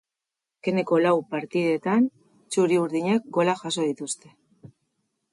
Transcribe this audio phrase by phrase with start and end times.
[0.59, 2.07] Azkeneko lau partidetan
[2.55, 4.33] txuri-urdinek golak jaso dituzte.